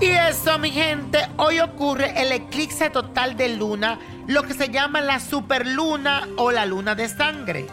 Y 0.00 0.06
eso, 0.06 0.58
mi 0.58 0.70
gente, 0.70 1.18
hoy 1.36 1.60
ocurre 1.60 2.22
el 2.22 2.32
eclipse 2.32 2.88
total 2.88 3.36
de 3.36 3.50
luna, 3.50 3.98
lo 4.26 4.44
que 4.44 4.54
se 4.54 4.70
llama 4.70 5.02
la 5.02 5.20
superluna 5.20 6.26
o 6.38 6.50
la 6.50 6.64
luna 6.64 6.94
de 6.94 7.06
sangre. 7.06 7.66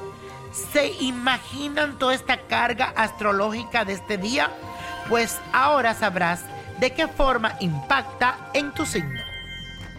¿Se 0.73 0.91
imaginan 0.99 1.97
toda 1.97 2.13
esta 2.13 2.41
carga 2.41 2.91
astrológica 2.97 3.85
de 3.85 3.93
este 3.93 4.17
día? 4.17 4.49
Pues 5.07 5.39
ahora 5.53 5.93
sabrás 5.93 6.43
de 6.81 6.91
qué 6.91 7.07
forma 7.07 7.55
impacta 7.61 8.49
en 8.53 8.73
tu 8.73 8.85
signo. 8.85 9.21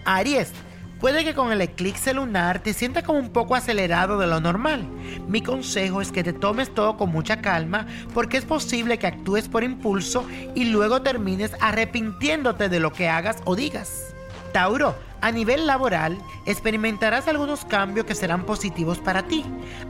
Aries, 0.05 0.53
puede 1.01 1.25
que 1.25 1.35
con 1.35 1.53
el 1.53 1.61
eclipse 1.61 2.15
lunar 2.15 2.61
te 2.61 2.73
sientas 2.73 3.05
como 3.05 3.19
un 3.19 3.31
poco 3.31 3.55
acelerado 3.55 4.19
de 4.19 4.27
lo 4.27 4.41
normal. 4.41 4.89
Mi 5.29 5.43
consejo 5.43 6.01
es 6.01 6.13
que 6.13 6.25
te 6.25 6.33
tomes 6.33 6.75
todo 6.75 6.97
con 6.97 7.11
mucha 7.11 7.41
calma 7.41 7.87
porque 8.15 8.37
es 8.37 8.45
posible 8.45 8.99
que 8.99 9.07
actúes 9.07 9.49
por 9.49 9.65
impulso 9.65 10.27
y 10.55 10.67
luego 10.67 11.03
termines 11.03 11.53
arrepintiéndote 11.61 12.69
de 12.69 12.81
lo 12.81 12.93
que 12.93 13.09
hagas 13.09 13.37
o 13.45 13.57
digas. 13.57 14.15
Tauro, 14.53 14.95
a 15.21 15.31
nivel 15.31 15.67
laboral, 15.67 16.19
experimentarás 16.47 17.29
algunos 17.29 17.65
cambios 17.65 18.07
que 18.07 18.15
serán 18.15 18.45
positivos 18.45 18.99
para 18.99 19.25
ti. 19.25 19.45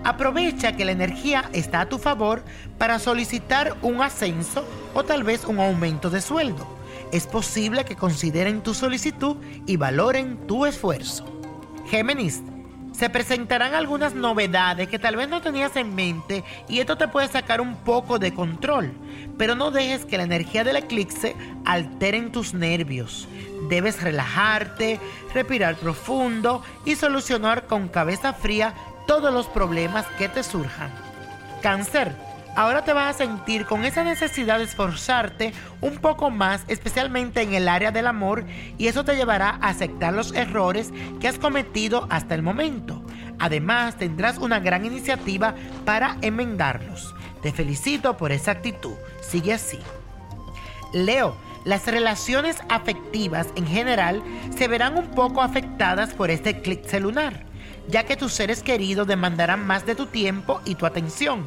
Aprovecha 0.04 0.76
que 0.76 0.84
la 0.84 0.92
energía 0.92 1.48
está 1.52 1.82
a 1.82 1.88
tu 1.88 1.98
favor 1.98 2.42
para 2.78 2.98
solicitar 2.98 3.76
un 3.82 4.02
ascenso 4.02 4.64
o 4.94 5.04
tal 5.04 5.24
vez 5.24 5.44
un 5.44 5.58
aumento 5.58 6.10
de 6.10 6.20
sueldo. 6.20 6.66
Es 7.12 7.26
posible 7.26 7.84
que 7.84 7.96
consideren 7.96 8.62
tu 8.62 8.74
solicitud 8.74 9.36
y 9.66 9.76
valoren 9.76 10.36
tu 10.46 10.66
esfuerzo. 10.66 11.24
Géminis, 11.88 12.42
se 12.98 13.08
presentarán 13.08 13.74
algunas 13.74 14.14
novedades 14.14 14.88
que 14.88 14.98
tal 14.98 15.14
vez 15.14 15.28
no 15.28 15.40
tenías 15.40 15.76
en 15.76 15.94
mente 15.94 16.42
y 16.68 16.80
esto 16.80 16.98
te 16.98 17.06
puede 17.06 17.28
sacar 17.28 17.60
un 17.60 17.76
poco 17.76 18.18
de 18.18 18.34
control, 18.34 18.92
pero 19.38 19.54
no 19.54 19.70
dejes 19.70 20.04
que 20.04 20.16
la 20.16 20.24
energía 20.24 20.64
del 20.64 20.76
eclipse 20.76 21.36
altere 21.64 22.18
tus 22.30 22.54
nervios. 22.54 23.28
Debes 23.68 24.02
relajarte, 24.02 24.98
respirar 25.32 25.76
profundo 25.76 26.64
y 26.84 26.96
solucionar 26.96 27.66
con 27.68 27.86
cabeza 27.86 28.32
fría 28.32 28.74
todos 29.06 29.32
los 29.32 29.46
problemas 29.46 30.04
que 30.18 30.28
te 30.28 30.42
surjan. 30.42 30.90
Cáncer, 31.62 32.16
ahora 32.58 32.82
te 32.82 32.92
vas 32.92 33.14
a 33.14 33.18
sentir 33.18 33.66
con 33.66 33.84
esa 33.84 34.02
necesidad 34.02 34.58
de 34.58 34.64
esforzarte 34.64 35.52
un 35.80 35.98
poco 35.98 36.28
más, 36.28 36.64
especialmente 36.66 37.40
en 37.40 37.54
el 37.54 37.68
área 37.68 37.92
del 37.92 38.08
amor, 38.08 38.44
y 38.76 38.88
eso 38.88 39.04
te 39.04 39.14
llevará 39.14 39.50
a 39.50 39.68
aceptar 39.68 40.12
los 40.12 40.34
errores 40.34 40.92
que 41.20 41.28
has 41.28 41.38
cometido 41.38 42.08
hasta 42.10 42.34
el 42.34 42.42
momento. 42.42 43.00
Además, 43.38 43.94
tendrás 43.96 44.38
una 44.38 44.58
gran 44.58 44.84
iniciativa 44.84 45.54
para 45.84 46.16
enmendarlos. 46.20 47.14
Te 47.42 47.52
felicito 47.52 48.16
por 48.16 48.32
esa 48.32 48.50
actitud. 48.50 48.94
Sigue 49.20 49.52
así. 49.52 49.78
Leo, 50.92 51.36
las 51.64 51.86
relaciones 51.86 52.56
afectivas 52.68 53.46
en 53.54 53.68
general 53.68 54.20
se 54.56 54.66
verán 54.66 54.98
un 54.98 55.06
poco 55.12 55.42
afectadas 55.42 56.12
por 56.12 56.28
este 56.32 56.50
eclipse 56.50 56.98
lunar, 56.98 57.44
ya 57.88 58.04
que 58.04 58.16
tus 58.16 58.32
seres 58.32 58.62
queridos 58.62 59.06
demandarán 59.06 59.66
más 59.66 59.86
de 59.86 59.94
tu 59.94 60.06
tiempo 60.06 60.60
y 60.64 60.74
tu 60.74 60.86
atención. 60.86 61.46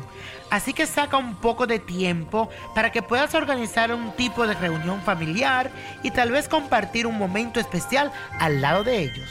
Así 0.50 0.74
que 0.74 0.86
saca 0.86 1.18
un 1.18 1.36
poco 1.36 1.68
de 1.68 1.80
tiempo 1.80 2.50
para 2.76 2.92
que 2.92 3.02
puedas 3.02 3.34
organizar 3.36 3.94
un 3.94 4.12
tipo 4.12 4.46
de 4.46 4.54
reunión 4.56 5.02
familiar 5.02 5.72
y 6.04 6.12
tal 6.12 6.32
vez 6.32 6.50
compartir 6.50 7.08
un 7.08 7.18
momento 7.18 7.60
especial 7.60 8.12
al 8.40 8.62
lado 8.62 8.84
de 8.84 9.04
ellos. 9.04 9.30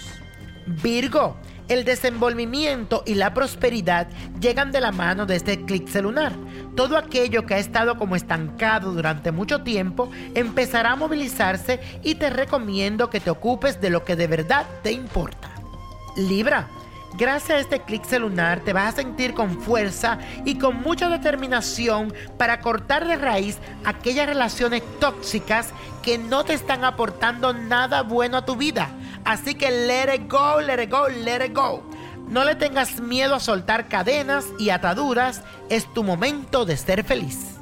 Virgo, 0.66 1.36
el 1.68 1.84
desenvolvimiento 1.84 3.02
y 3.06 3.14
la 3.14 3.32
prosperidad 3.32 4.08
llegan 4.40 4.72
de 4.72 4.80
la 4.80 4.92
mano 4.92 5.26
de 5.26 5.36
este 5.36 5.52
eclipse 5.52 6.02
lunar. 6.02 6.32
Todo 6.74 6.96
aquello 6.96 7.46
que 7.46 7.54
ha 7.54 7.58
estado 7.58 7.96
como 7.96 8.16
estancado 8.16 8.92
durante 8.92 9.30
mucho 9.30 9.62
tiempo 9.62 10.10
empezará 10.34 10.92
a 10.92 10.96
movilizarse 10.96 11.80
y 12.02 12.16
te 12.16 12.30
recomiendo 12.30 13.10
que 13.10 13.20
te 13.20 13.30
ocupes 13.30 13.80
de 13.80 13.90
lo 13.90 14.04
que 14.04 14.16
de 14.16 14.26
verdad 14.26 14.66
te 14.82 14.90
importa. 14.90 15.50
Libra, 16.16 16.68
Gracias 17.14 17.50
a 17.50 17.60
este 17.60 17.76
eclipse 17.76 18.18
lunar 18.18 18.60
te 18.60 18.72
vas 18.72 18.94
a 18.94 18.96
sentir 18.96 19.34
con 19.34 19.60
fuerza 19.60 20.18
y 20.44 20.56
con 20.58 20.80
mucha 20.80 21.08
determinación 21.08 22.14
para 22.38 22.60
cortar 22.60 23.06
de 23.06 23.16
raíz 23.16 23.58
aquellas 23.84 24.26
relaciones 24.26 24.82
tóxicas 25.00 25.70
que 26.02 26.18
no 26.18 26.44
te 26.44 26.54
están 26.54 26.84
aportando 26.84 27.52
nada 27.52 28.02
bueno 28.02 28.38
a 28.38 28.44
tu 28.44 28.56
vida. 28.56 28.90
Así 29.24 29.54
que 29.54 29.70
let 29.70 30.14
it 30.14 30.30
go, 30.30 30.60
let 30.60 30.82
it 30.82 30.90
go, 30.90 31.08
let 31.08 31.44
it 31.44 31.54
go. 31.54 31.82
No 32.28 32.44
le 32.44 32.54
tengas 32.54 33.00
miedo 33.00 33.34
a 33.34 33.40
soltar 33.40 33.88
cadenas 33.88 34.46
y 34.58 34.70
ataduras. 34.70 35.42
Es 35.68 35.92
tu 35.92 36.04
momento 36.04 36.64
de 36.64 36.76
ser 36.76 37.02
feliz. 37.02 37.56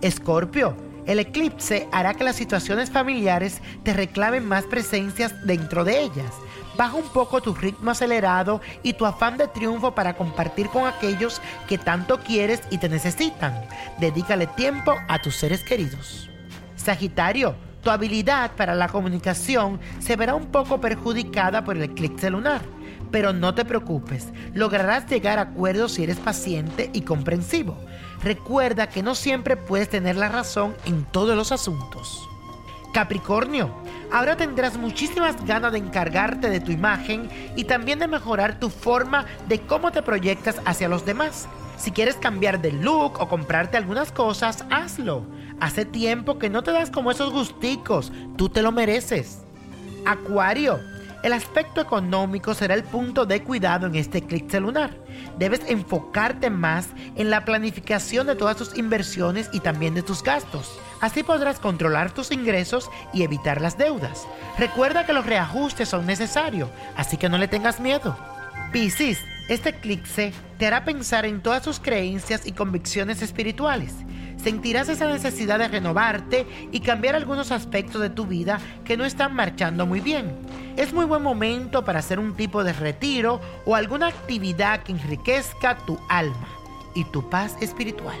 Escorpio, 0.00 0.76
el 1.06 1.18
eclipse 1.18 1.88
hará 1.90 2.14
que 2.14 2.22
las 2.22 2.36
situaciones 2.36 2.90
familiares 2.90 3.60
te 3.82 3.92
reclamen 3.92 4.46
más 4.46 4.64
presencias 4.64 5.44
dentro 5.44 5.84
de 5.84 6.02
ellas. 6.02 6.32
Baja 6.76 6.96
un 6.96 7.08
poco 7.08 7.40
tu 7.40 7.54
ritmo 7.54 7.90
acelerado 7.90 8.60
y 8.82 8.94
tu 8.94 9.04
afán 9.04 9.36
de 9.36 9.48
triunfo 9.48 9.94
para 9.94 10.14
compartir 10.14 10.68
con 10.68 10.86
aquellos 10.86 11.40
que 11.68 11.78
tanto 11.78 12.18
quieres 12.20 12.62
y 12.70 12.78
te 12.78 12.88
necesitan. 12.88 13.66
Dedícale 13.98 14.46
tiempo 14.46 14.94
a 15.08 15.18
tus 15.20 15.36
seres 15.36 15.62
queridos. 15.62 16.30
Sagitario, 16.76 17.54
tu 17.82 17.90
habilidad 17.90 18.52
para 18.52 18.74
la 18.74 18.88
comunicación 18.88 19.80
se 19.98 20.16
verá 20.16 20.34
un 20.34 20.46
poco 20.46 20.80
perjudicada 20.80 21.64
por 21.64 21.76
el 21.76 21.82
eclipse 21.82 22.30
lunar. 22.30 22.62
Pero 23.10 23.32
no 23.32 23.54
te 23.54 23.64
preocupes, 23.64 24.28
lograrás 24.54 25.06
llegar 25.06 25.38
a 25.38 25.42
acuerdos 25.42 25.92
si 25.92 26.04
eres 26.04 26.18
paciente 26.18 26.88
y 26.94 27.02
comprensivo. 27.02 27.76
Recuerda 28.22 28.88
que 28.88 29.02
no 29.02 29.14
siempre 29.14 29.56
puedes 29.56 29.90
tener 29.90 30.16
la 30.16 30.28
razón 30.28 30.74
en 30.86 31.04
todos 31.04 31.36
los 31.36 31.52
asuntos. 31.52 32.28
Capricornio, 32.92 33.74
ahora 34.12 34.36
tendrás 34.36 34.76
muchísimas 34.76 35.42
ganas 35.46 35.72
de 35.72 35.78
encargarte 35.78 36.50
de 36.50 36.60
tu 36.60 36.72
imagen 36.72 37.28
y 37.56 37.64
también 37.64 37.98
de 37.98 38.06
mejorar 38.06 38.60
tu 38.60 38.68
forma 38.68 39.24
de 39.48 39.60
cómo 39.60 39.92
te 39.92 40.02
proyectas 40.02 40.60
hacia 40.66 40.88
los 40.88 41.06
demás. 41.06 41.48
Si 41.78 41.90
quieres 41.90 42.16
cambiar 42.16 42.60
de 42.60 42.70
look 42.70 43.18
o 43.18 43.28
comprarte 43.28 43.78
algunas 43.78 44.12
cosas, 44.12 44.64
hazlo. 44.70 45.24
Hace 45.58 45.86
tiempo 45.86 46.38
que 46.38 46.50
no 46.50 46.62
te 46.62 46.70
das 46.70 46.90
como 46.90 47.10
esos 47.10 47.32
gusticos, 47.32 48.12
tú 48.36 48.50
te 48.50 48.60
lo 48.60 48.72
mereces. 48.72 49.38
Acuario, 50.04 50.78
el 51.22 51.32
aspecto 51.32 51.80
económico 51.80 52.52
será 52.52 52.74
el 52.74 52.82
punto 52.82 53.24
de 53.24 53.42
cuidado 53.42 53.86
en 53.86 53.94
este 53.94 54.18
eclipse 54.18 54.60
lunar. 54.60 54.90
Debes 55.38 55.62
enfocarte 55.66 56.50
más 56.50 56.88
en 57.16 57.30
la 57.30 57.44
planificación 57.44 58.26
de 58.26 58.36
todas 58.36 58.56
tus 58.56 58.76
inversiones 58.76 59.48
y 59.52 59.60
también 59.60 59.94
de 59.94 60.02
tus 60.02 60.22
gastos. 60.22 60.78
Así 61.02 61.24
podrás 61.24 61.58
controlar 61.58 62.14
tus 62.14 62.30
ingresos 62.30 62.88
y 63.12 63.24
evitar 63.24 63.60
las 63.60 63.76
deudas. 63.76 64.28
Recuerda 64.56 65.04
que 65.04 65.12
los 65.12 65.26
reajustes 65.26 65.88
son 65.88 66.06
necesarios, 66.06 66.70
así 66.96 67.16
que 67.16 67.28
no 67.28 67.38
le 67.38 67.48
tengas 67.48 67.80
miedo. 67.80 68.16
Piscis, 68.72 69.18
este 69.48 69.70
eclipse 69.70 70.32
te 70.58 70.66
hará 70.68 70.84
pensar 70.84 71.26
en 71.26 71.42
todas 71.42 71.62
tus 71.62 71.80
creencias 71.80 72.46
y 72.46 72.52
convicciones 72.52 73.20
espirituales. 73.20 73.92
Sentirás 74.36 74.88
esa 74.88 75.08
necesidad 75.08 75.58
de 75.58 75.66
renovarte 75.66 76.46
y 76.70 76.78
cambiar 76.78 77.16
algunos 77.16 77.50
aspectos 77.50 78.00
de 78.00 78.10
tu 78.10 78.26
vida 78.26 78.60
que 78.84 78.96
no 78.96 79.04
están 79.04 79.34
marchando 79.34 79.86
muy 79.86 79.98
bien. 79.98 80.36
Es 80.76 80.92
muy 80.92 81.04
buen 81.04 81.22
momento 81.22 81.84
para 81.84 81.98
hacer 81.98 82.20
un 82.20 82.36
tipo 82.36 82.62
de 82.62 82.74
retiro 82.74 83.40
o 83.66 83.74
alguna 83.74 84.06
actividad 84.06 84.84
que 84.84 84.92
enriquezca 84.92 85.78
tu 85.78 85.98
alma 86.08 86.48
y 86.94 87.02
tu 87.06 87.28
paz 87.28 87.56
espiritual. 87.60 88.18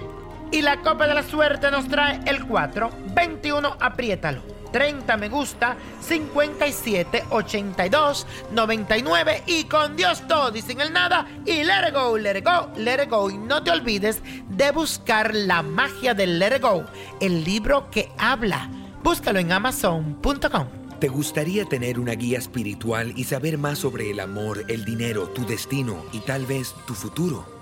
Y 0.52 0.60
la 0.60 0.82
copa 0.82 1.06
de 1.06 1.14
la 1.14 1.22
suerte 1.22 1.70
nos 1.70 1.88
trae 1.88 2.20
el 2.26 2.44
4, 2.44 2.90
21, 3.14 3.76
apriétalo. 3.80 4.42
30 4.70 5.16
me 5.16 5.28
gusta, 5.28 5.76
57, 6.00 7.24
82, 7.30 8.26
99 8.52 9.42
y 9.46 9.64
con 9.64 9.96
Dios 9.96 10.26
todo 10.26 10.54
y 10.56 10.62
sin 10.62 10.80
el 10.80 10.92
nada 10.92 11.26
y 11.44 11.62
let 11.62 11.88
it 11.88 11.94
go, 11.94 12.16
let 12.16 12.38
it 12.38 12.44
go, 12.44 12.70
let 12.76 13.02
it 13.02 13.10
go. 13.10 13.30
Y 13.30 13.38
no 13.38 13.62
te 13.62 13.70
olvides 13.70 14.20
de 14.48 14.70
buscar 14.72 15.34
la 15.34 15.62
magia 15.62 16.14
del 16.14 16.38
let 16.38 16.56
it 16.56 16.62
go, 16.62 16.84
el 17.20 17.44
libro 17.44 17.90
que 17.90 18.10
habla. 18.18 18.68
Búscalo 19.02 19.38
en 19.38 19.52
amazon.com. 19.52 20.68
¿Te 21.00 21.08
gustaría 21.08 21.64
tener 21.64 21.98
una 21.98 22.12
guía 22.12 22.38
espiritual 22.38 23.12
y 23.16 23.24
saber 23.24 23.58
más 23.58 23.78
sobre 23.78 24.10
el 24.10 24.20
amor, 24.20 24.64
el 24.68 24.84
dinero, 24.84 25.28
tu 25.28 25.44
destino 25.44 26.04
y 26.12 26.20
tal 26.20 26.46
vez 26.46 26.74
tu 26.86 26.94
futuro? 26.94 27.61